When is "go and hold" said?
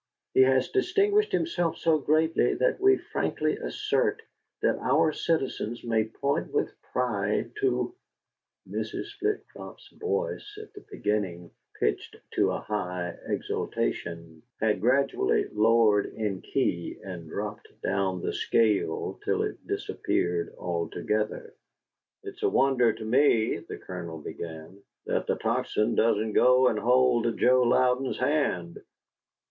26.33-27.37